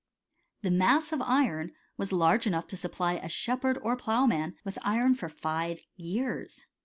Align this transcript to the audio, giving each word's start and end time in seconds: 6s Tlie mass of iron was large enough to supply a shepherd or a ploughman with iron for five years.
6s 0.63 0.67
Tlie 0.71 0.75
mass 0.77 1.13
of 1.13 1.21
iron 1.21 1.73
was 1.95 2.11
large 2.11 2.47
enough 2.47 2.65
to 2.65 2.75
supply 2.75 3.17
a 3.17 3.29
shepherd 3.29 3.77
or 3.83 3.93
a 3.93 3.97
ploughman 3.97 4.55
with 4.63 4.79
iron 4.81 5.13
for 5.13 5.29
five 5.29 5.77
years. 5.95 6.59